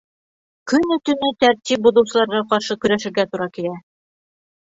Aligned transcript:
Көнө-төнө 0.71 1.27
тәртип 1.43 1.83
боҙоусыларға 1.87 2.41
ҡаршы 2.55 2.79
көрәшергә 2.87 3.27
тура 3.35 3.49
килә. 3.59 3.75